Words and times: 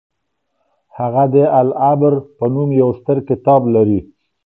هغه 0.97 1.23
د 1.33 1.35
العبر 1.59 2.13
په 2.37 2.45
نوم 2.53 2.69
يو 2.81 2.89
ستر 2.99 3.17
کتاب 3.29 3.61
لري. 3.75 3.99